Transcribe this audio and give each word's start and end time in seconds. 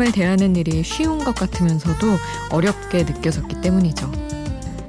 사람을 0.00 0.12
대하는 0.12 0.56
일이 0.56 0.82
쉬운 0.82 1.22
것 1.22 1.34
같으면서도 1.34 2.16
어렵게 2.50 3.04
느껴졌기 3.04 3.60
때문이죠. 3.60 4.10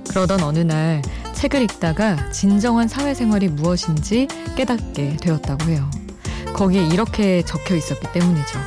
그러던 0.09 0.41
어느 0.41 0.59
날 0.59 1.01
책을 1.33 1.61
읽다가 1.63 2.31
진정한 2.31 2.87
사회생활이 2.87 3.49
무엇인지 3.49 4.27
깨닫게 4.55 5.17
되었다고 5.17 5.65
해요. 5.69 5.89
거기에 6.53 6.87
이렇게 6.87 7.43
적혀 7.43 7.75
있었기 7.75 8.11
때문이죠. 8.13 8.59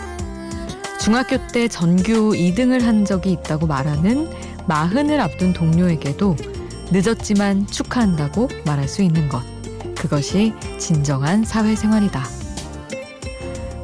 중학교 1.00 1.38
때 1.48 1.66
전교 1.66 2.34
2등을 2.34 2.82
한 2.82 3.04
적이 3.04 3.32
있다고 3.32 3.66
말하는 3.66 4.28
마흔을 4.66 5.20
앞둔 5.20 5.52
동료에게도 5.52 6.36
늦었지만 6.92 7.66
축하한다고 7.66 8.48
말할 8.66 8.86
수 8.88 9.02
있는 9.02 9.28
것. 9.28 9.42
그것이 9.96 10.52
진정한 10.78 11.44
사회생활이다. 11.44 12.43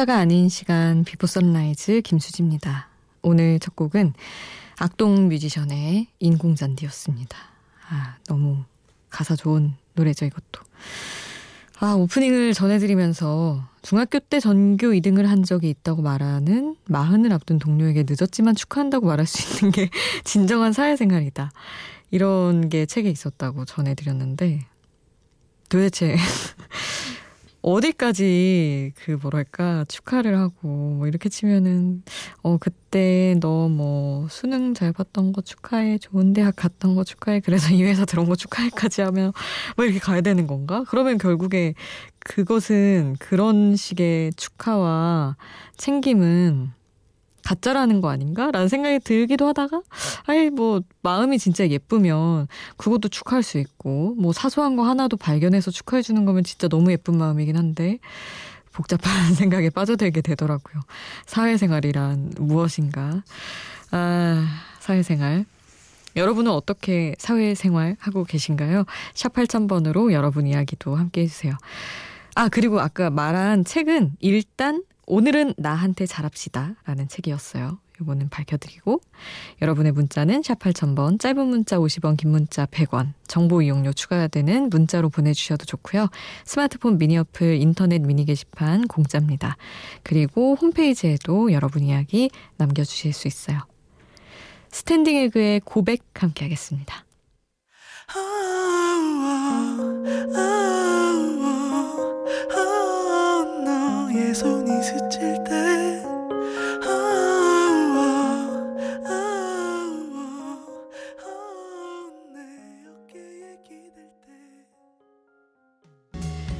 혼자가 0.00 0.16
아닌 0.16 0.48
시간 0.48 1.04
비포 1.04 1.26
선라이즈 1.26 2.00
김수지입니다. 2.00 2.88
오늘 3.20 3.58
첫 3.58 3.76
곡은 3.76 4.14
악동 4.78 5.28
뮤지션의 5.28 6.06
인공잔디였습니다. 6.20 7.36
아, 7.90 8.16
너무 8.26 8.64
가사 9.10 9.36
좋은 9.36 9.74
노래죠, 9.92 10.24
이것도. 10.24 10.62
아, 11.80 11.92
오프닝을 11.96 12.54
전해드리면서 12.54 13.68
중학교 13.82 14.20
때 14.20 14.40
전교 14.40 14.86
2등을 14.88 15.26
한 15.26 15.42
적이 15.42 15.68
있다고 15.68 16.00
말하는 16.00 16.76
마흔을 16.86 17.30
앞둔 17.34 17.58
동료에게 17.58 18.06
늦었지만 18.08 18.54
축하한다고 18.54 19.06
말할 19.06 19.26
수 19.26 19.58
있는 19.58 19.70
게 19.70 19.90
진정한 20.24 20.72
사회생활이다. 20.72 21.50
이런 22.10 22.70
게 22.70 22.86
책에 22.86 23.10
있었다고 23.10 23.66
전해드렸는데 23.66 24.60
도대체 25.68 26.16
어디까지 27.62 28.92
그 28.96 29.18
뭐랄까 29.20 29.84
축하를 29.88 30.38
하고 30.38 30.68
뭐 30.68 31.06
이렇게 31.06 31.28
치면은 31.28 32.02
어 32.42 32.56
그때 32.58 33.34
너 33.40 33.68
뭐 33.68 34.26
수능 34.30 34.74
잘 34.74 34.92
봤던 34.92 35.32
거 35.32 35.42
축하해 35.42 35.98
좋은 35.98 36.32
대학 36.32 36.56
갔던 36.56 36.94
거 36.94 37.04
축하해 37.04 37.40
그래서 37.40 37.72
이 37.72 37.82
회사 37.84 38.04
들어온 38.04 38.28
거 38.28 38.34
축하해까지 38.34 39.02
하면 39.02 39.32
뭐 39.76 39.84
이렇게 39.84 40.00
가야 40.00 40.20
되는 40.22 40.46
건가? 40.46 40.84
그러면 40.88 41.18
결국에 41.18 41.74
그것은 42.20 43.16
그런 43.18 43.76
식의 43.76 44.32
축하와 44.36 45.36
챙김은 45.76 46.72
가짜라는 47.44 48.00
거 48.00 48.10
아닌가? 48.10 48.50
라는 48.50 48.68
생각이 48.68 49.00
들기도 49.00 49.46
하다가, 49.46 49.82
아이, 50.26 50.50
뭐, 50.50 50.80
마음이 51.02 51.38
진짜 51.38 51.68
예쁘면 51.68 52.48
그것도 52.76 53.08
축하할 53.08 53.42
수 53.42 53.58
있고, 53.58 54.14
뭐, 54.18 54.32
사소한 54.32 54.76
거 54.76 54.84
하나도 54.84 55.16
발견해서 55.16 55.70
축하해 55.70 56.02
주는 56.02 56.24
거면 56.24 56.44
진짜 56.44 56.68
너무 56.68 56.92
예쁜 56.92 57.18
마음이긴 57.18 57.56
한데, 57.56 57.98
복잡한 58.72 59.10
생각에 59.34 59.70
빠져들게 59.70 60.20
되더라고요. 60.20 60.82
사회생활이란 61.26 62.34
무엇인가? 62.38 63.22
아, 63.90 64.46
사회생활. 64.80 65.44
여러분은 66.16 66.50
어떻게 66.50 67.14
사회생활 67.18 67.96
하고 68.00 68.24
계신가요? 68.24 68.84
샵 69.14 69.32
8000번으로 69.32 70.12
여러분 70.12 70.46
이야기도 70.46 70.96
함께 70.96 71.22
해주세요. 71.22 71.54
아, 72.34 72.48
그리고 72.48 72.80
아까 72.80 73.10
말한 73.10 73.64
책은 73.64 74.12
일단 74.20 74.82
오늘은 75.10 75.54
나한테 75.56 76.06
잘합시다 76.06 76.76
라는 76.84 77.08
책이었어요. 77.08 77.80
요거는 78.00 78.28
밝혀드리고 78.28 79.00
여러분의 79.60 79.90
문자는 79.90 80.42
샵 80.44 80.60
8000번 80.60 81.18
짧은 81.18 81.46
문자 81.48 81.78
50원 81.78 82.16
긴 82.16 82.30
문자 82.30 82.64
100원 82.64 83.12
정보 83.26 83.60
이용료 83.60 83.92
추가되는 83.92 84.70
문자로 84.70 85.10
보내주셔도 85.10 85.64
좋고요. 85.64 86.08
스마트폰 86.44 86.96
미니 86.96 87.18
어플 87.18 87.56
인터넷 87.60 87.98
미니 87.98 88.24
게시판 88.24 88.86
공짜입니다. 88.86 89.56
그리고 90.04 90.54
홈페이지에도 90.54 91.52
여러분 91.52 91.82
이야기 91.82 92.30
남겨주실 92.56 93.12
수 93.12 93.26
있어요. 93.26 93.58
스탠딩 94.70 95.16
에그의 95.16 95.60
고백 95.64 96.04
함께 96.14 96.44
하겠습니다. 96.44 97.04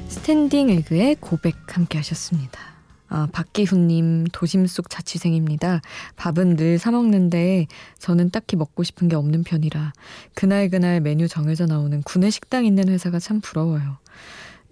스탠딩 0.07 0.69
에그의 0.69 1.15
고백 1.19 1.55
함께 1.75 1.97
하셨습니다. 1.97 2.59
아, 3.07 3.27
박기훈님 3.31 4.25
도심 4.31 4.67
속 4.67 4.87
자취생입니다. 4.87 5.81
밥은 6.17 6.57
늘 6.57 6.77
사먹는데 6.77 7.65
저는 7.97 8.29
딱히 8.29 8.57
먹고 8.57 8.83
싶은 8.83 9.07
게 9.07 9.15
없는 9.15 9.43
편이라 9.43 9.93
그날그날 10.35 11.01
메뉴 11.01 11.27
정해져 11.27 11.65
나오는 11.65 12.03
구내식당 12.03 12.65
있는 12.65 12.89
회사가 12.89 13.17
참 13.17 13.41
부러워요. 13.41 13.97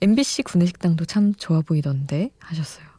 MBC 0.01 0.43
구내식당도 0.43 1.05
참 1.05 1.33
좋아 1.33 1.61
보이던데 1.61 2.29
하셨어요. 2.37 2.98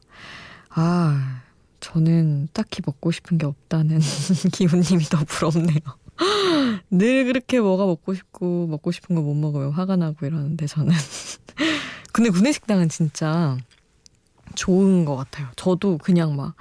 아, 0.71 1.43
저는 1.81 2.49
딱히 2.53 2.83
먹고 2.85 3.11
싶은 3.11 3.39
게 3.39 3.47
없다는 3.47 4.01
기훈님이 4.53 5.05
더 5.05 5.25
부럽네요. 5.25 5.79
늘 6.91 7.25
그렇게 7.25 7.61
뭐가 7.61 7.87
먹고 7.87 8.15
싶고 8.15 8.67
먹고 8.67 8.93
싶은 8.93 9.17
거 9.17 9.23
못 9.23 9.35
먹어요. 9.35 9.71
화가 9.71 9.97
나고 9.97 10.27
이러는데 10.27 10.67
저는. 10.67 10.95
근데 12.13 12.31
구내식당은 12.31 12.89
진짜 12.89 13.57
좋은 14.57 15.05
것 15.05 15.17
같아요. 15.17 15.47
저도 15.57 15.97
그냥 15.99 16.37
막 16.37 16.55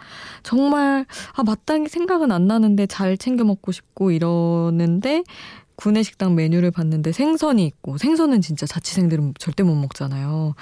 정말 0.43 1.05
아 1.33 1.43
마땅히 1.43 1.89
생각은 1.89 2.31
안 2.31 2.47
나는데 2.47 2.85
잘 2.85 3.17
챙겨 3.17 3.43
먹고 3.43 3.71
싶고 3.71 4.11
이러는데 4.11 5.23
구내식당 5.75 6.35
메뉴를 6.35 6.71
봤는데 6.71 7.11
생선이 7.11 7.65
있고 7.65 7.97
생선은 7.97 8.41
진짜 8.41 8.65
자취생들은 8.65 9.33
절대 9.39 9.63
못 9.63 9.75
먹잖아요. 9.75 10.55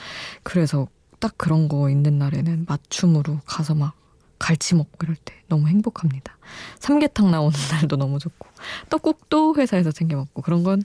그래서 0.44 0.88
딱 1.20 1.34
그런 1.38 1.68
거 1.68 1.90
있는 1.90 2.18
날에는 2.20 2.66
맞춤으로 2.68 3.40
가서 3.46 3.76
막 3.76 3.94
갈치 4.40 4.76
먹고 4.76 4.98
이럴 5.04 5.16
때 5.16 5.34
너무 5.48 5.68
행복합니다. 5.68 6.38
삼계탕 6.80 7.32
나오는 7.32 7.58
날도 7.72 7.96
너무 7.98 8.20
좋고 8.20 8.48
떡국도 8.90 9.56
회사에서 9.56 9.92
챙겨 9.92 10.18
먹고 10.18 10.42
그런 10.42 10.64
건 10.64 10.84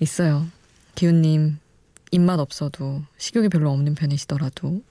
있어요. 0.00 0.46
기훈님 0.94 1.58
입맛 2.10 2.38
없어도 2.38 3.02
식욕이 3.18 3.48
별로 3.48 3.70
없는 3.72 3.94
편이시더라도 3.94 4.82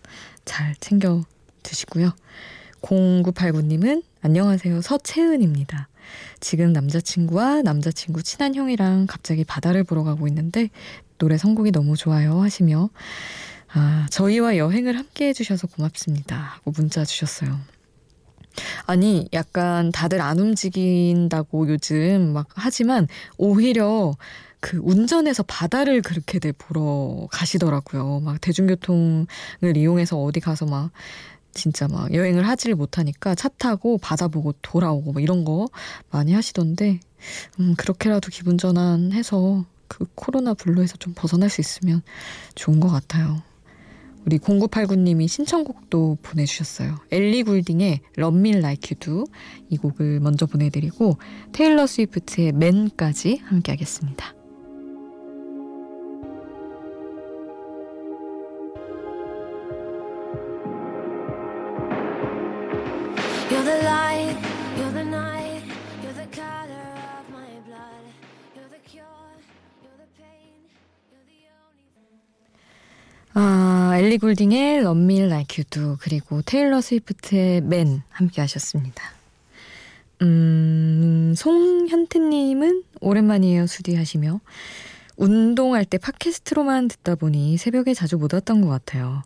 잘 0.45 0.75
챙겨 0.79 1.23
드시고요. 1.63 2.13
0989님은 2.81 4.03
안녕하세요. 4.21 4.81
서채은입니다. 4.81 5.87
지금 6.39 6.71
남자친구와 6.73 7.63
남자친구 7.63 8.21
친한 8.21 8.53
형이랑 8.53 9.07
갑자기 9.07 9.43
바다를 9.43 9.83
보러 9.83 10.03
가고 10.03 10.27
있는데 10.27 10.69
노래 11.17 11.37
선곡이 11.37 11.71
너무 11.71 11.95
좋아요 11.95 12.41
하시며 12.41 12.89
아, 13.77 14.07
저희와 14.09 14.55
여행을 14.55 14.97
함께 14.97 15.27
해주셔서 15.27 15.67
고맙습니다. 15.67 16.37
하고 16.37 16.71
문자 16.71 17.03
주셨어요. 17.03 17.59
아니, 18.85 19.27
약간 19.33 19.91
다들 19.91 20.21
안 20.21 20.39
움직인다고 20.39 21.67
요즘 21.67 22.31
막 22.31 22.47
하지만 22.53 23.07
오히려 23.37 24.13
그 24.61 24.79
운전해서 24.81 25.43
바다를 25.43 26.01
그렇게들 26.01 26.53
보러 26.53 27.27
가시더라고요. 27.31 28.21
막 28.21 28.39
대중교통을 28.39 29.27
이용해서 29.75 30.17
어디 30.23 30.39
가서 30.39 30.65
막 30.65 30.91
진짜 31.53 31.89
막 31.89 32.13
여행을 32.13 32.47
하지를 32.47 32.75
못하니까 32.75 33.35
차 33.35 33.49
타고 33.49 33.97
바다 33.97 34.29
보고 34.29 34.53
돌아오고 34.61 35.11
막 35.11 35.21
이런 35.21 35.43
거 35.43 35.67
많이 36.11 36.33
하시던데, 36.33 37.01
음, 37.59 37.75
그렇게라도 37.75 38.29
기분 38.31 38.57
전환해서 38.57 39.65
그 39.89 40.05
코로나 40.15 40.53
블루에서 40.53 40.95
좀 40.95 41.13
벗어날 41.13 41.49
수 41.49 41.59
있으면 41.59 42.01
좋은 42.55 42.79
것 42.79 42.89
같아요. 42.89 43.43
우리 44.25 44.39
0989님이 44.39 45.27
신청곡도 45.27 46.17
보내주셨어요. 46.21 46.95
엘리 47.11 47.43
굴딩의 47.43 47.99
Love 48.17 48.39
Me 48.39 48.55
Like 48.55 48.95
You 48.95 48.99
Do 48.99 49.23
이 49.69 49.77
곡을 49.77 50.19
먼저 50.19 50.45
보내드리고 50.45 51.17
테일러 51.51 51.85
스위프트의 51.85 52.53
맨까지 52.53 53.41
함께 53.45 53.71
하겠습니다. 53.71 54.33
엘리 73.99 74.17
굴딩의 74.17 74.83
You 74.83 75.63
Do 75.69 75.97
그리고 75.99 76.41
테일러 76.41 76.81
스위프트의 76.81 77.57
Man 77.57 78.01
함께 78.09 78.41
하셨습니다. 78.41 79.03
음, 80.21 81.33
송현태님은 81.37 82.83
오랜만이에요 83.01 83.67
수디 83.67 83.95
하시며 83.95 84.39
운동할 85.17 85.85
때 85.85 85.97
팟캐스트로만 85.97 86.89
듣다 86.89 87.15
보니 87.15 87.57
새벽에 87.57 87.93
자주 87.93 88.17
못 88.17 88.33
왔던 88.33 88.61
것 88.61 88.67
같아요. 88.67 89.23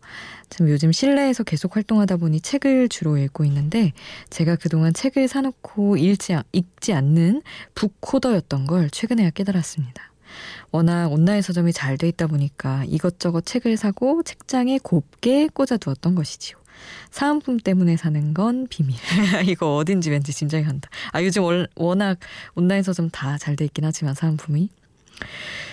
참 0.50 0.70
요즘 0.70 0.92
실내에서 0.92 1.44
계속 1.44 1.76
활동하다 1.76 2.18
보니 2.18 2.42
책을 2.42 2.90
주로 2.90 3.18
읽고 3.18 3.46
있는데 3.46 3.94
제가 4.30 4.56
그동안 4.56 4.94
책을 4.94 5.28
사놓고 5.28 5.98
읽지, 5.98 6.36
읽지 6.52 6.94
않는 6.94 7.42
북코더였던 7.76 8.68
걸 8.68 8.90
최근에야 8.90 9.32
깨달았습니다. 9.32 10.12
워낙 10.72 11.12
온라인 11.12 11.42
서점이 11.42 11.74
잘 11.74 11.98
돼 11.98 12.08
있다 12.08 12.28
보니까 12.28 12.84
이것저것 12.88 13.46
책을 13.46 13.76
사고 13.78 14.24
책장에 14.24 14.80
곱게 14.84 15.48
꽂아두었던 15.48 16.16
것이지요. 16.16 16.58
사은품 17.12 17.58
때문에 17.58 17.98
사는 17.98 18.34
건 18.34 18.68
비밀. 18.70 18.96
이거 19.46 19.76
어딘지 19.76 20.10
왠지 20.12 20.32
짐작이 20.32 20.64
간다. 20.64 20.90
아, 21.12 21.22
요즘 21.24 21.44
월, 21.44 21.68
워낙 21.76 22.18
온라인 22.56 22.84
서점 22.84 23.10
다 23.10 23.38
잘 23.38 23.56
돼 23.58 23.66
있긴 23.66 23.84
하지만 23.84 24.14
사은품이. 24.16 24.70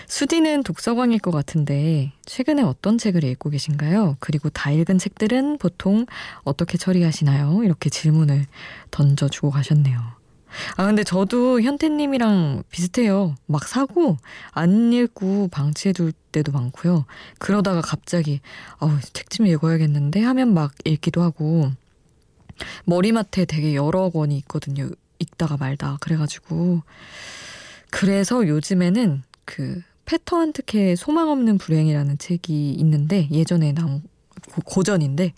수디는 0.09 0.63
독서광일 0.63 1.19
것 1.21 1.31
같은데 1.31 2.13
최근에 2.27 2.63
어떤 2.63 2.97
책을 2.99 3.23
읽고 3.25 3.51
계신가요? 3.51 4.17
그리고 4.21 4.49
다 4.51 4.71
읽은 4.71 4.99
책들은 4.99 5.59
보통 5.59 6.07
어떻게 6.43 6.79
처리하시나요? 6.79 7.63
이렇게 7.65 7.91
질문을 7.91 8.47
던져주고 8.91 9.51
가셨네요. 9.51 10.16
아, 10.77 10.87
근데 10.87 11.05
저도 11.05 11.61
현태님이랑 11.61 12.65
비슷해요. 12.71 13.35
막 13.47 13.67
사고, 13.69 14.17
안 14.53 14.93
읽고 14.93 15.49
방치해둘 15.49 16.13
때도 16.33 16.53
많고요. 16.53 17.05
그러다가 17.39 17.81
갑자기, 17.81 18.41
아우, 18.79 18.91
책 19.13 19.29
좀 19.31 19.47
읽어야겠는데 19.47 20.23
하면 20.23 20.55
막 20.55 20.73
읽기도 20.85 21.23
하고, 21.23 21.71
머리맡에 22.85 23.45
되게 23.45 23.75
여러 23.75 24.09
권이 24.11 24.37
있거든요. 24.39 24.89
읽다가 25.19 25.57
말다. 25.57 25.99
그래가지고. 26.01 26.83
그래서 27.91 28.47
요즘에는 28.47 29.23
그, 29.45 29.83
페터 30.07 30.39
한트케의 30.39 30.97
소망 30.97 31.31
없는 31.31 31.59
불행이라는 31.59 32.19
책이 32.19 32.73
있는데, 32.73 33.29
예전에 33.31 33.73
나온 33.73 34.03
고전인데, 34.65 35.33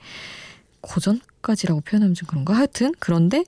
고전까지라고 0.80 1.80
표현하면 1.80 2.14
좀 2.14 2.26
그런가? 2.28 2.54
하여튼, 2.54 2.92
그런데, 2.98 3.44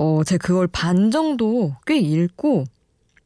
어, 0.00 0.24
제가 0.24 0.46
그걸 0.46 0.66
반 0.66 1.10
정도 1.10 1.76
꽤 1.86 1.98
읽고 1.98 2.64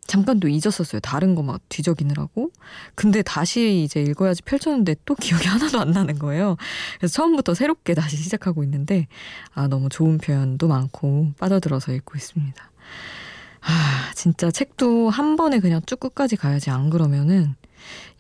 잠깐 0.07 0.41
또 0.41 0.49
잊었었어요. 0.49 1.01
다른 1.01 1.37
거 1.37 1.43
막 1.43 1.61
뒤적이느라고. 1.69 2.51
근데 2.97 3.23
다시 3.23 3.83
이제 3.85 4.03
읽어야지 4.03 4.43
펼쳤는데 4.43 4.97
또 5.05 5.15
기억이 5.21 5.47
하나도 5.47 5.79
안 5.81 5.93
나는 5.93 6.19
거예요. 6.19 6.57
그래서 6.99 7.15
처음부터 7.15 7.55
새롭게 7.55 7.95
다시 7.95 8.17
시작하고 8.17 8.65
있는데, 8.65 9.07
아, 9.55 9.69
너무 9.69 9.89
좋은 9.89 10.19
표현도 10.19 10.67
많고 10.67 11.33
빠져들어서 11.39 11.93
읽고 11.93 12.17
있습니다. 12.19 12.71
아, 13.61 14.11
진짜 14.17 14.51
책도 14.51 15.11
한 15.11 15.37
번에 15.37 15.61
그냥 15.61 15.81
쭉 15.87 16.01
끝까지 16.01 16.35
가야지 16.37 16.71
안 16.71 16.91
그러면은 16.91 17.55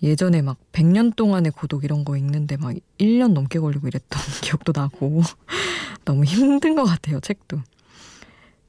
예전에 0.03 0.43
막 0.43 0.59
100년 0.73 1.17
동안의 1.17 1.51
고독 1.53 1.83
이런 1.85 2.05
거 2.05 2.17
읽는데 2.17 2.57
막 2.57 2.73
1년 2.99 3.33
넘게 3.33 3.59
걸리고 3.59 3.89
이랬던 3.89 4.23
기억도 4.43 4.73
나고 4.75 5.23
너무 6.05 6.25
힘든 6.25 6.77
것 6.77 6.85
같아요, 6.85 7.19
책도. 7.21 7.59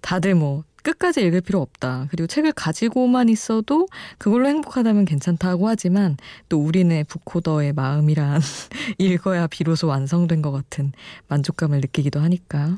다들 0.06 0.36
뭐 0.36 0.64
끝까지 0.84 1.26
읽을 1.26 1.42
필요 1.42 1.60
없다. 1.64 2.06
그리고 2.12 2.28
책을 2.28 2.52
가지고만 2.52 3.28
있어도 3.28 3.88
그걸로 4.20 4.48
행복하다면 4.48 5.06
괜찮다고 5.06 5.68
하지만 5.68 6.16
또 6.48 6.60
우리네 6.64 7.06
북코더의 7.06 7.74
마음이란 7.74 8.40
읽어야 9.00 9.48
비로소 9.48 9.88
완성된 9.88 10.44
것 10.44 10.52
같은 10.52 10.92
만족감을 11.28 11.82
느끼기도 11.82 12.20
하니까. 12.20 12.78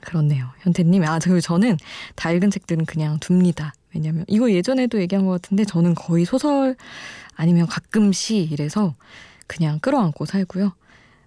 그렇네요. 0.00 0.46
현태님. 0.60 1.02
아, 1.02 1.18
그리고 1.18 1.40
저는 1.40 1.76
다 2.14 2.30
읽은 2.30 2.52
책들은 2.52 2.86
그냥 2.86 3.18
둡니다. 3.18 3.74
왜냐면 3.92 4.24
이거 4.28 4.52
예전에도 4.52 5.00
얘기한 5.00 5.26
것 5.26 5.32
같은데 5.32 5.64
저는 5.64 5.96
거의 5.96 6.24
소설 6.24 6.76
아니면 7.34 7.66
가끔 7.66 8.12
시 8.12 8.36
이래서 8.36 8.94
그냥 9.48 9.80
끌어안고 9.80 10.24
살고요. 10.24 10.72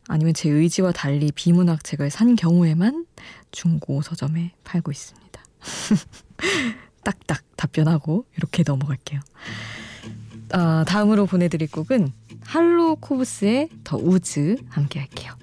아니면 0.08 0.34
제 0.34 0.50
의지와 0.50 0.92
달리 0.92 1.32
비문학 1.32 1.84
책을 1.84 2.10
산 2.10 2.36
경우에만 2.36 3.06
중고 3.52 4.02
서점에 4.02 4.54
팔고 4.64 4.92
있습니다. 4.92 5.44
딱딱 7.04 7.44
답변하고 7.56 8.26
이렇게 8.38 8.64
넘어갈게요. 8.66 9.22
아, 10.52 10.86
다음으로 10.88 11.26
보내드릴 11.26 11.70
곡은 11.72 12.12
할로 12.42 12.96
코브스의 12.96 13.70
더 13.84 13.98
우즈 13.98 14.58
함께 14.70 15.00
할게요. 15.00 15.34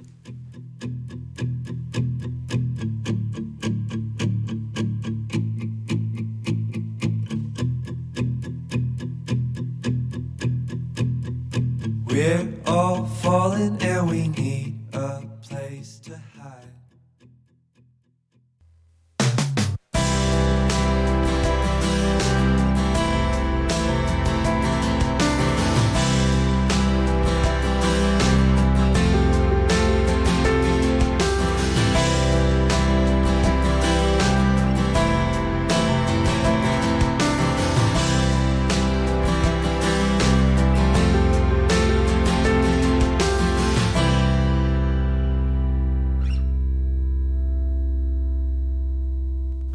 We're 12.13 12.47
all 12.67 13.07
falling 13.07 13.81
and 13.81 14.11
we 14.11 14.29
need 14.29 14.72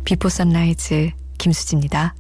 비포 0.08 0.30
선라이즈 0.30 1.12
김수지입니다. 1.38 2.16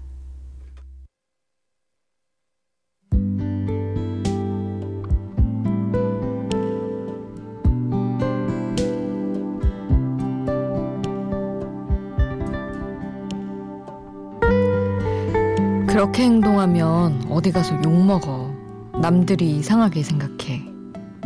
그렇게 15.88 16.24
행동하면 16.24 17.25
어디 17.29 17.53
가서 17.53 17.74
욕먹어. 17.86 18.53
남들이 19.01 19.60
이상하게 19.60 20.03
생각해. 20.03 20.62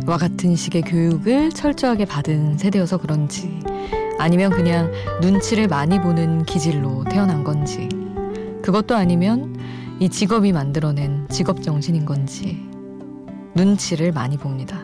와 0.06 0.16
같은 0.16 0.54
식의 0.54 0.82
교육을 0.82 1.50
철저하게 1.50 2.04
받은 2.04 2.58
세대여서 2.58 2.98
그런지 2.98 3.58
아니면 4.22 4.52
그냥 4.52 4.92
눈치를 5.20 5.66
많이 5.66 6.00
보는 6.00 6.44
기질로 6.44 7.02
태어난 7.10 7.42
건지, 7.42 7.88
그것도 8.62 8.94
아니면 8.94 9.58
이 9.98 10.08
직업이 10.08 10.52
만들어낸 10.52 11.26
직업 11.28 11.60
정신인 11.60 12.04
건지, 12.06 12.64
눈치를 13.56 14.12
많이 14.12 14.36
봅니다. 14.36 14.78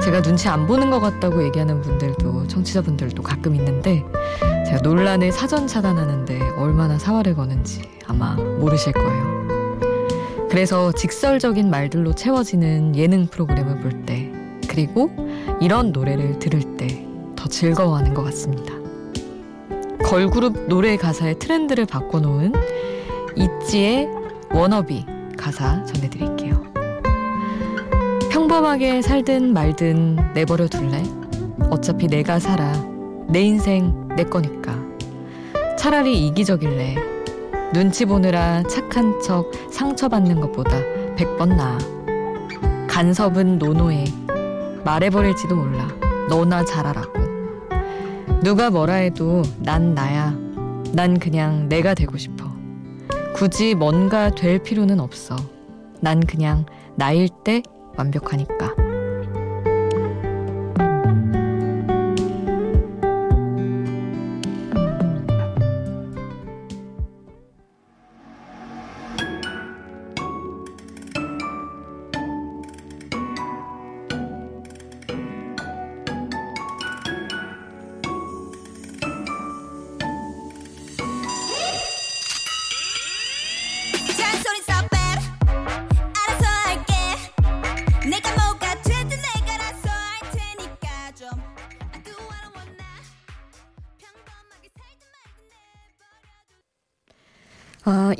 제가 0.00 0.22
눈치 0.22 0.48
안 0.48 0.68
보는 0.68 0.90
것 0.90 1.00
같다고 1.00 1.42
얘기하는 1.44 1.80
분들도, 1.80 2.46
청취자분들도 2.46 3.20
가끔 3.20 3.56
있는데, 3.56 4.04
제가 4.64 4.78
논란을 4.82 5.32
사전 5.32 5.66
차단하는데 5.66 6.50
얼마나 6.56 7.00
사활을 7.00 7.34
거는지 7.34 7.82
아마 8.06 8.36
모르실 8.36 8.92
거예요. 8.92 9.48
그래서 10.48 10.92
직설적인 10.92 11.68
말들로 11.68 12.14
채워지는 12.14 12.94
예능 12.94 13.26
프로그램을 13.26 13.80
볼 13.80 14.06
때, 14.06 14.30
그리고 14.68 15.10
이런 15.60 15.90
노래를 15.90 16.38
들을 16.38 16.76
때, 16.76 17.09
더 17.40 17.48
즐거워하는 17.48 18.12
것 18.12 18.22
같습니다. 18.24 18.74
걸그룹 20.04 20.66
노래 20.68 20.96
가사의 20.98 21.38
트렌드를 21.38 21.86
바꿔놓은 21.86 22.52
이지의 23.34 24.08
워너비 24.52 25.06
가사 25.38 25.82
전해드릴게요. 25.84 26.62
평범하게 28.30 29.00
살든 29.00 29.54
말든 29.54 30.32
내버려 30.34 30.68
둘래? 30.68 31.02
어차피 31.70 32.08
내가 32.08 32.38
살아. 32.38 32.72
내 33.26 33.40
인생 33.40 34.08
내 34.16 34.24
거니까. 34.24 34.74
차라리 35.78 36.26
이기적일래. 36.26 36.96
눈치 37.72 38.04
보느라 38.04 38.62
착한 38.64 39.18
척 39.22 39.50
상처받는 39.70 40.40
것보다 40.40 40.72
백 41.16 41.38
번 41.38 41.56
나아. 41.56 41.78
간섭은 42.86 43.58
노노해. 43.58 44.04
말해버릴지도 44.84 45.54
몰라. 45.56 45.88
너나 46.28 46.64
잘하라고. 46.64 47.29
누가 48.42 48.70
뭐라 48.70 48.94
해도 48.94 49.42
난 49.58 49.94
나야. 49.94 50.36
난 50.92 51.18
그냥 51.18 51.68
내가 51.68 51.94
되고 51.94 52.16
싶어. 52.16 52.50
굳이 53.34 53.74
뭔가 53.74 54.30
될 54.30 54.62
필요는 54.62 55.00
없어. 55.00 55.36
난 56.00 56.20
그냥 56.20 56.64
나일 56.96 57.28
때 57.44 57.62
완벽하니까. 57.96 58.89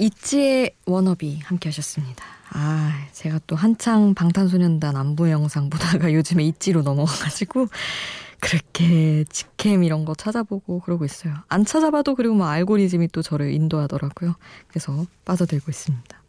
이지의 0.00 0.76
워너비 0.86 1.40
함께 1.44 1.68
하셨습니다. 1.68 2.24
아, 2.52 3.06
제가 3.12 3.38
또 3.46 3.54
한창 3.54 4.14
방탄소년단 4.14 4.96
안부 4.96 5.30
영상 5.30 5.68
보다가 5.68 6.12
요즘에 6.14 6.42
이지로 6.42 6.80
넘어가가지고 6.82 7.68
그렇게 8.40 9.24
직캠 9.28 9.84
이런 9.84 10.06
거 10.06 10.14
찾아보고 10.14 10.80
그러고 10.80 11.04
있어요. 11.04 11.34
안 11.48 11.66
찾아봐도 11.66 12.14
그리고 12.14 12.34
뭐 12.34 12.46
알고리즘이 12.46 13.08
또 13.08 13.20
저를 13.20 13.52
인도하더라고요. 13.52 14.36
그래서 14.68 15.04
빠져들고 15.26 15.70
있습니다. 15.70 16.22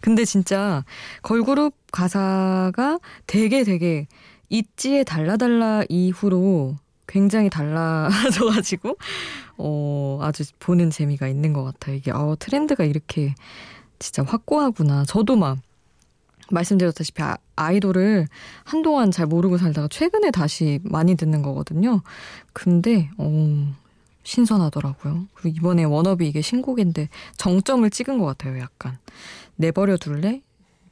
근데 0.00 0.24
진짜 0.24 0.84
걸그룹 1.22 1.74
가사가 1.90 3.00
되게 3.26 3.64
되게 3.64 4.06
있지의 4.50 5.04
달라달라 5.04 5.82
이후로 5.88 6.76
굉장히 7.06 7.50
달라져가지고 7.50 8.96
어 9.58 10.18
아주 10.22 10.44
보는 10.58 10.90
재미가 10.90 11.28
있는 11.28 11.52
것 11.52 11.64
같아요. 11.64 11.96
이게 11.96 12.10
어 12.10 12.36
트렌드가 12.38 12.84
이렇게 12.84 13.34
진짜 13.98 14.22
확고하구나. 14.22 15.04
저도 15.06 15.36
막 15.36 15.58
말씀드렸다시피 16.50 17.22
아, 17.22 17.36
아이돌을 17.56 18.28
한동안 18.64 19.10
잘 19.10 19.26
모르고 19.26 19.58
살다가 19.58 19.88
최근에 19.88 20.30
다시 20.30 20.80
많이 20.84 21.14
듣는 21.16 21.42
거거든요. 21.42 22.02
근데 22.52 23.10
어 23.18 23.74
신선하더라고요. 24.24 25.26
그리고 25.34 25.56
이번에 25.56 25.84
워너비 25.84 26.26
이게 26.28 26.40
신곡인데 26.42 27.08
정점을 27.36 27.88
찍은 27.90 28.18
것 28.18 28.26
같아요. 28.26 28.58
약간 28.58 28.98
내버려 29.56 29.96
둘래? 29.96 30.42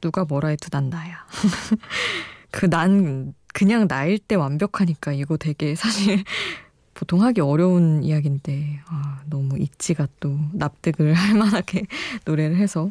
누가 0.01 0.23
뭐라 0.25 0.49
해도 0.49 0.69
난 0.69 0.89
나야. 0.89 1.25
그 2.51 2.67
난 2.67 3.33
그냥 3.55 3.87
나일 3.87 4.19
때 4.19 4.35
완벽하니까 4.35 5.13
이거 5.13 5.37
되게 5.37 5.75
사실 5.75 6.21
보통 6.93 7.21
하기 7.23 7.39
어려운 7.39 8.03
이야기인데 8.03 8.81
아, 8.85 9.21
너무 9.29 9.57
있지가 9.57 10.09
또 10.19 10.37
납득을 10.51 11.13
할 11.15 11.35
만하게 11.35 11.85
노래를 12.25 12.57
해서 12.57 12.89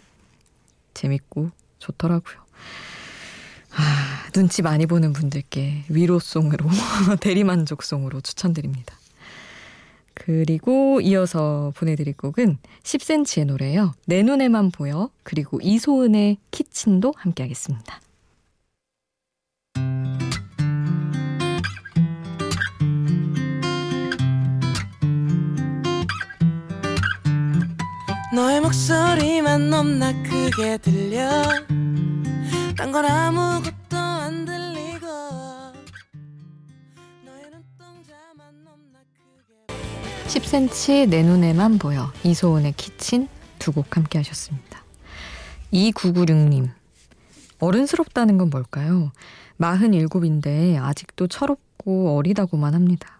재밌고 0.95 1.51
좋더라고요. 1.81 2.39
아, 3.77 4.31
눈치 4.33 4.63
많이 4.63 4.87
보는 4.87 5.13
분들께 5.13 5.85
위로송으로 5.91 6.67
대리만족송으로 7.21 8.23
추천드립니다. 8.23 8.97
그리고 10.15 11.03
이어서 11.03 11.75
보내드릴 11.77 12.17
곡은 12.17 12.57
10cm의 12.85 13.45
노래예요. 13.45 13.93
내 14.07 14.23
눈에만 14.23 14.71
보여 14.71 15.11
그리고 15.25 15.61
이소은의 15.61 16.39
키친도 16.53 17.13
함께 17.19 17.43
하겠습니다. 17.43 18.01
너의 28.35 28.61
목소리만 28.61 29.71
넘나 29.71 30.13
크게 30.23 30.79
들려 30.79 31.43
딴 32.77 32.91
건 32.93 33.05
아무것도 33.07 33.97
안 33.97 34.45
들리고 34.45 35.07
너의 37.25 37.51
눈동자만 37.53 38.65
넘나 38.65 38.99
크게 39.15 40.39
10cm 40.41 41.09
내 41.09 41.23
눈에만 41.23 41.79
보여 41.79 42.13
이소은의 42.25 42.73
키친 42.77 43.29
두 43.59 43.73
곡 43.73 43.97
함께 43.97 44.19
하셨습니다 44.19 44.83
2996님 45.73 46.71
어른스럽다는 47.61 48.37
건 48.39 48.51
뭘까요? 48.51 49.13
47인데 49.61 50.77
아직도 50.83 51.29
철없고 51.29 52.17
어리다고만 52.19 52.75
합니다. 52.75 53.19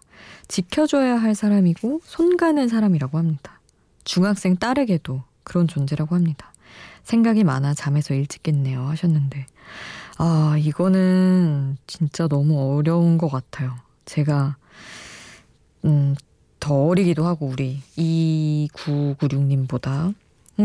지켜줘야 0.49 1.15
할 1.15 1.33
사람이고 1.33 2.01
손 2.03 2.37
가는 2.37 2.67
사람이라고 2.67 3.17
합니다. 3.17 3.54
중학생 4.05 4.55
딸에게도 4.55 5.23
그런 5.43 5.67
존재라고 5.67 6.15
합니다. 6.15 6.53
생각이 7.03 7.43
많아 7.43 7.73
잠에서 7.73 8.13
일찍 8.13 8.43
깼네요 8.43 8.87
하셨는데 8.87 9.45
아 10.17 10.55
이거는 10.57 11.77
진짜 11.85 12.27
너무 12.27 12.77
어려운 12.77 13.17
것 13.17 13.29
같아요. 13.29 13.75
제가 14.05 14.55
음, 15.83 16.15
더 16.59 16.85
어리기도 16.85 17.25
하고 17.25 17.47
우리 17.47 17.81
2996님보다 17.97 20.13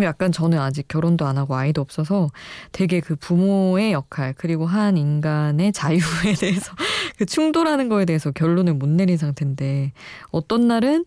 약간 0.02 0.30
저는 0.30 0.58
아직 0.58 0.86
결혼도 0.86 1.26
안 1.26 1.36
하고 1.36 1.56
아이도 1.56 1.80
없어서 1.80 2.30
되게 2.70 3.00
그 3.00 3.16
부모의 3.16 3.92
역할 3.92 4.34
그리고 4.36 4.66
한 4.66 4.96
인간의 4.96 5.72
자유에 5.72 6.00
대해서 6.40 6.72
그 7.18 7.26
충돌하는 7.26 7.88
거에 7.88 8.04
대해서 8.04 8.30
결론을 8.30 8.74
못 8.74 8.88
내린 8.88 9.16
상태인데 9.16 9.92
어떤 10.30 10.68
날은 10.68 11.06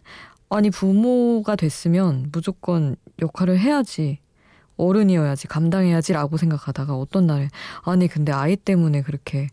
아니 0.54 0.70
부모가 0.70 1.56
됐으면 1.56 2.30
무조건 2.32 2.96
역할을 3.20 3.58
해야지 3.58 4.20
어른이어야지 4.78 5.48
감당해야지라고 5.48 6.38
생각하다가 6.38 6.96
어떤 6.96 7.26
날에 7.26 7.50
아니 7.84 8.08
근데 8.08 8.32
아이 8.32 8.56
때문에 8.56 9.02
그렇게 9.02 9.50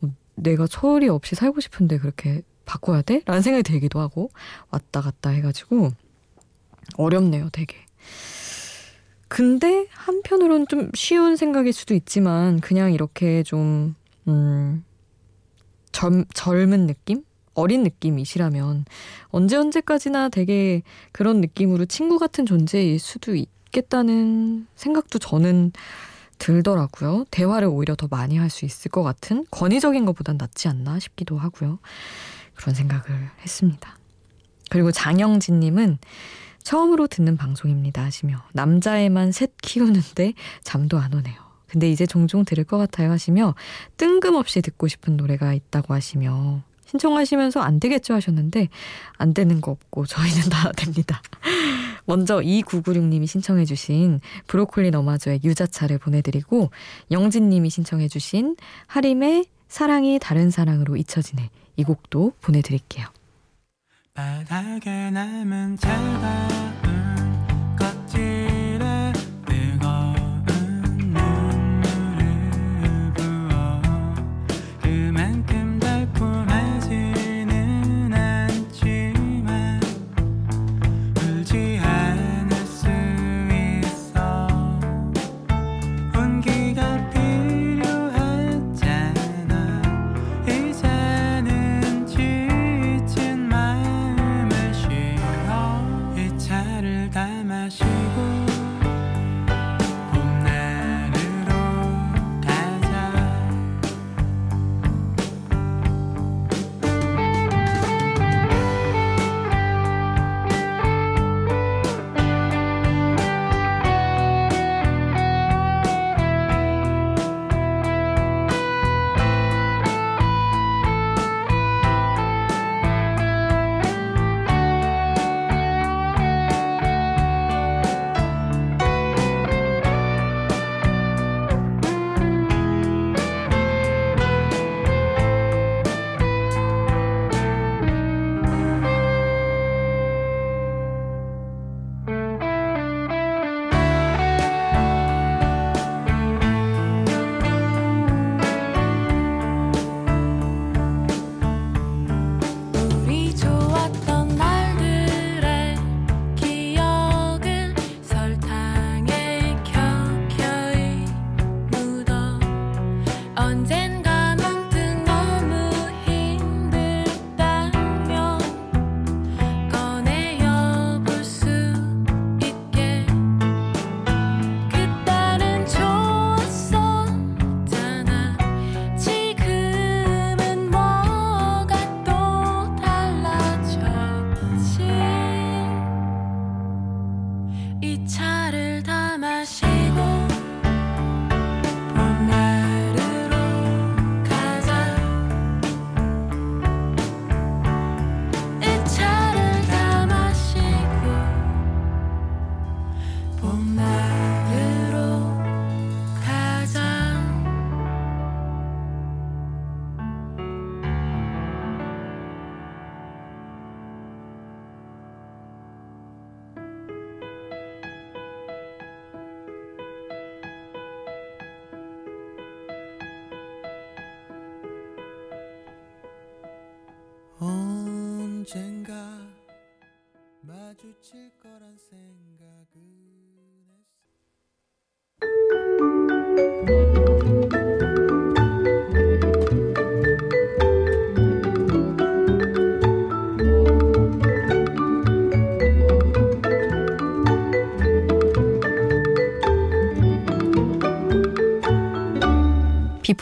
뭐 0.00 0.10
내가 0.34 0.66
철이 0.66 1.08
없이 1.08 1.34
살고 1.34 1.60
싶은데 1.60 1.96
그렇게 1.98 2.42
바꿔야 2.66 3.00
돼? 3.00 3.22
라는 3.24 3.40
생각이 3.40 3.62
들기도 3.62 4.00
하고 4.00 4.30
왔다 4.70 5.00
갔다 5.00 5.30
해가지고 5.30 5.90
어렵네요 6.96 7.48
되게 7.50 7.76
근데 9.28 9.86
한편으론 9.92 10.66
좀 10.68 10.90
쉬운 10.94 11.36
생각일 11.36 11.72
수도 11.72 11.94
있지만 11.94 12.60
그냥 12.60 12.92
이렇게 12.92 13.42
좀 13.42 13.94
음, 14.28 14.84
젊, 15.90 16.26
젊은 16.34 16.86
느낌? 16.86 17.24
어린 17.54 17.82
느낌이시라면 17.82 18.84
언제 19.28 19.56
언제까지나 19.56 20.28
되게 20.28 20.82
그런 21.12 21.40
느낌으로 21.40 21.86
친구 21.86 22.18
같은 22.18 22.46
존재일 22.46 22.98
수도 22.98 23.34
있겠다는 23.34 24.66
생각도 24.76 25.18
저는 25.18 25.72
들더라고요. 26.38 27.24
대화를 27.30 27.68
오히려 27.68 27.94
더 27.94 28.08
많이 28.10 28.36
할 28.36 28.50
수 28.50 28.64
있을 28.64 28.90
것 28.90 29.02
같은 29.02 29.44
권위적인 29.50 30.04
것보단 30.04 30.36
낫지 30.36 30.68
않나 30.68 30.98
싶기도 30.98 31.38
하고요. 31.38 31.78
그런 32.54 32.74
생각을 32.74 33.30
했습니다. 33.40 33.98
그리고 34.70 34.90
장영진님은 34.92 35.98
처음으로 36.62 37.06
듣는 37.06 37.36
방송입니다 37.36 38.02
하시며 38.02 38.42
남자애만 38.52 39.32
셋 39.32 39.52
키우는데 39.62 40.32
잠도 40.62 40.98
안 40.98 41.12
오네요. 41.14 41.34
근데 41.66 41.90
이제 41.90 42.06
종종 42.06 42.44
들을 42.44 42.64
것 42.64 42.78
같아요 42.78 43.10
하시며 43.10 43.54
뜬금없이 43.96 44.62
듣고 44.62 44.88
싶은 44.88 45.16
노래가 45.16 45.52
있다고 45.54 45.92
하시며 45.92 46.62
신청하시면서 46.94 47.60
안 47.60 47.80
되겠죠 47.80 48.14
하셨는데 48.14 48.68
안 49.18 49.34
되는 49.34 49.60
거 49.60 49.72
없고 49.72 50.06
저희는 50.06 50.42
다 50.50 50.70
됩니다. 50.72 51.20
먼저 52.06 52.38
2996님이 52.38 53.26
신청해 53.26 53.64
주신 53.64 54.20
브로콜리 54.46 54.90
너마저의 54.90 55.40
유자차를 55.42 55.98
보내드리고 55.98 56.70
영진님이 57.10 57.70
신청해 57.70 58.08
주신 58.08 58.56
하림의 58.86 59.46
사랑이 59.68 60.18
다른 60.20 60.50
사랑으로 60.50 60.96
잊혀지네 60.96 61.50
이 61.76 61.84
곡도 61.84 62.34
보내드릴게요. 62.40 63.06
바닥에 64.14 65.10
남은 65.10 65.78
언젠 65.80 66.83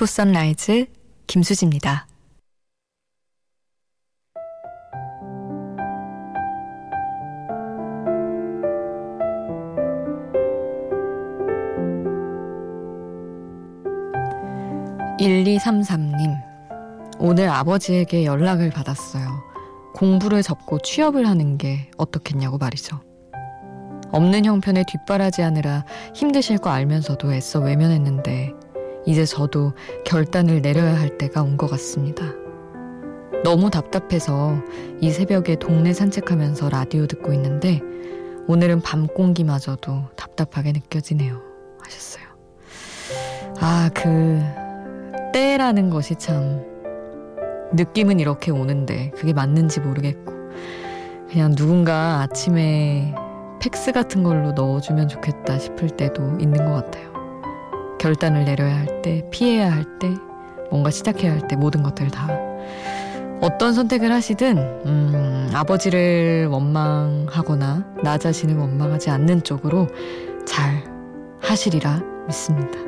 비포 0.03 0.07
선라이즈 0.07 0.87
김수지입니다. 1.29 2.09
(1233님) 15.21 16.37
오늘 17.21 17.49
아버지에게 17.49 18.25
연락을 18.25 18.71
받았어요. 18.71 19.23
공부를 19.95 20.43
접고 20.43 20.81
취업을 20.81 21.29
하는 21.29 21.59
게 21.59 21.93
어떻겠냐고 21.97 22.59
말이죠. 22.59 23.01
없는 24.11 24.47
형편에 24.47 24.83
뒷바라지하느라 24.89 25.85
힘드실 26.13 26.59
거 26.59 26.71
알면서도 26.71 27.33
애써 27.33 27.61
외면했는데 27.61 28.62
이제 29.07 29.25
저도 29.25 29.73
결단을 30.05 30.63
내려야 30.63 30.99
할 30.99 31.19
때가 31.19 31.43
온 31.43 31.57
것 31.57 31.69
같습니다. 31.71 32.25
너무 33.45 33.71
답답해서 33.71 34.57
이 35.01 35.11
새벽에 35.11 35.57
동네 35.57 35.93
산책하면서 35.93 36.69
라디오 36.71 37.07
듣고 37.07 37.33
있는데 37.33 37.81
오늘은 38.47 38.81
밤 38.83 39.07
공기마저도 39.09 40.05
답답하게 40.17 40.73
느껴지네요. 40.73 41.41
하셨어요. 41.81 42.25
아, 43.61 43.91
그, 43.95 44.41
때라는 45.33 45.91
것이 45.91 46.15
참, 46.17 46.65
느낌은 47.75 48.21
이렇게 48.21 48.51
오는데 48.51 49.11
그게 49.17 49.33
맞는지 49.33 49.81
모르겠고, 49.81 50.33
그냥 51.31 51.55
누군가 51.55 52.21
아침에 52.21 53.15
팩스 53.61 53.93
같은 53.93 54.23
걸로 54.23 54.53
넣어주면 54.53 55.09
좋겠다 55.09 55.59
싶을 55.59 55.91
때도 55.91 56.39
있는 56.41 56.65
것 56.67 56.73
같아요. 56.75 57.12
결단을 58.03 58.45
내려야 58.45 58.77
할 58.77 59.01
때, 59.03 59.25
피해야 59.31 59.73
할 59.73 59.85
때, 60.01 60.13
뭔가 60.71 60.91
시작해야 60.91 61.31
할 61.31 61.47
때 61.47 61.55
모든 61.55 61.85
것들 61.85 62.11
다. 62.11 62.29
어떤 63.41 63.75
선택을 63.75 64.11
하시든, 64.11 64.59
음, 64.59 65.51
아버지를 65.55 66.49
원망하거나 66.51 67.95
나 68.03 68.19
자신을 68.19 68.57
원망하지 68.57 69.11
않는 69.11 69.45
쪽으로 69.45 69.87
잘 70.45 70.83
하시리라 71.41 72.03
믿습니다. 72.27 72.79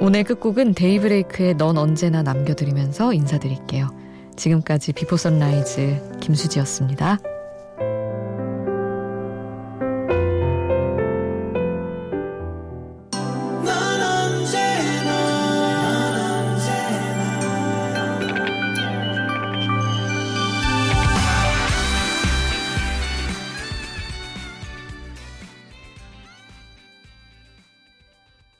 오늘 0.00 0.24
끝곡은 0.24 0.72
데이브레이크의 0.72 1.56
넌 1.58 1.76
언제나 1.76 2.22
남겨드리면서 2.22 3.12
인사드릴게요. 3.12 3.88
지금까지 4.36 4.94
비포 4.94 5.18
선라이즈 5.18 6.20
김수지였습니다. 6.20 7.18